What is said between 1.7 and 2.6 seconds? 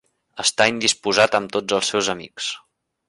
els seus amics.